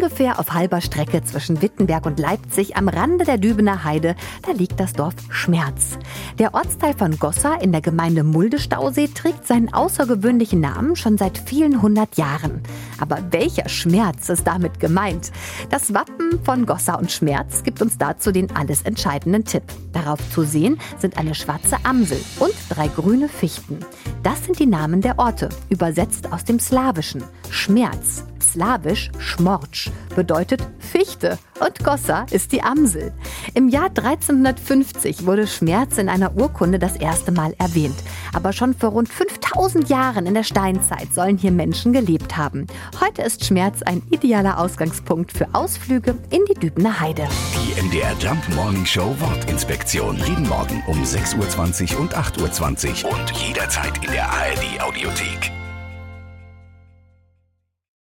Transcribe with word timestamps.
Ungefähr 0.00 0.38
auf 0.38 0.54
halber 0.54 0.80
Strecke 0.80 1.24
zwischen 1.24 1.60
Wittenberg 1.60 2.06
und 2.06 2.20
Leipzig 2.20 2.76
am 2.76 2.86
Rande 2.86 3.24
der 3.24 3.36
Dübener 3.36 3.82
Heide, 3.82 4.14
da 4.46 4.52
liegt 4.52 4.78
das 4.78 4.92
Dorf 4.92 5.14
Schmerz. 5.28 5.98
Der 6.38 6.54
Ortsteil 6.54 6.94
von 6.94 7.18
Gossa 7.18 7.56
in 7.56 7.72
der 7.72 7.80
Gemeinde 7.80 8.22
Mulde-Stausee 8.22 9.08
trägt 9.08 9.44
seinen 9.44 9.74
außergewöhnlichen 9.74 10.60
Namen 10.60 10.94
schon 10.94 11.18
seit 11.18 11.36
vielen 11.36 11.82
hundert 11.82 12.16
Jahren. 12.16 12.62
Aber 13.00 13.18
welcher 13.32 13.68
Schmerz 13.68 14.28
ist 14.28 14.46
damit 14.46 14.78
gemeint? 14.78 15.32
Das 15.68 15.92
Wappen 15.92 16.44
von 16.44 16.64
Gossa 16.64 16.94
und 16.94 17.10
Schmerz 17.10 17.64
gibt 17.64 17.82
uns 17.82 17.98
dazu 17.98 18.30
den 18.30 18.54
alles 18.54 18.82
entscheidenden 18.82 19.46
Tipp. 19.46 19.64
Darauf 19.92 20.20
zu 20.30 20.44
sehen 20.44 20.78
sind 20.98 21.18
eine 21.18 21.34
schwarze 21.34 21.76
Amsel 21.82 22.20
und 22.38 22.54
drei 22.68 22.86
grüne 22.86 23.28
Fichten. 23.28 23.80
Das 24.22 24.44
sind 24.44 24.60
die 24.60 24.66
Namen 24.66 25.00
der 25.00 25.18
Orte, 25.18 25.48
übersetzt 25.70 26.32
aus 26.32 26.44
dem 26.44 26.60
Slawischen. 26.60 27.24
Schmerz, 27.50 28.22
slawisch 28.52 29.10
Schmortsch, 29.18 29.90
bedeutet 30.14 30.66
Fichte 30.78 31.38
und 31.60 31.84
Gossa 31.84 32.26
ist 32.30 32.52
die 32.52 32.62
Amsel. 32.62 33.12
Im 33.54 33.68
Jahr 33.68 33.88
1350 33.88 35.26
wurde 35.26 35.46
Schmerz 35.46 35.98
in 35.98 36.08
einer 36.08 36.36
Urkunde 36.36 36.78
das 36.78 36.96
erste 36.96 37.32
Mal 37.32 37.54
erwähnt. 37.58 37.96
Aber 38.32 38.52
schon 38.52 38.74
vor 38.74 38.90
rund 38.90 39.08
5000 39.08 39.88
Jahren 39.88 40.26
in 40.26 40.34
der 40.34 40.44
Steinzeit 40.44 41.14
sollen 41.14 41.38
hier 41.38 41.52
Menschen 41.52 41.92
gelebt 41.92 42.36
haben. 42.36 42.66
Heute 43.00 43.22
ist 43.22 43.44
Schmerz 43.44 43.82
ein 43.82 44.02
idealer 44.10 44.58
Ausgangspunkt 44.58 45.32
für 45.32 45.48
Ausflüge 45.52 46.14
in 46.30 46.42
die 46.48 46.54
Dübener 46.54 47.00
Heide. 47.00 47.28
Die 47.54 47.80
MDR 47.82 48.14
Jump 48.18 48.48
Morning 48.54 48.86
Show 48.86 49.14
Wortinspektion. 49.18 50.16
Jeden 50.18 50.48
Morgen 50.48 50.82
um 50.86 51.02
6.20 51.02 51.94
Uhr 51.94 52.00
und 52.00 52.16
8.20 52.16 53.04
Uhr 53.04 53.12
und 53.12 53.30
jederzeit 53.32 54.04
in 54.04 54.12
der 54.12 54.30
ARD 54.30 54.80
Audiothek. 54.80 55.57